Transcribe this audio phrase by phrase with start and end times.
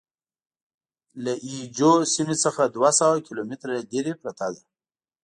[1.23, 4.61] له اي جو سیمې څخه دوه سوه کیلومتره لرې پرته ده.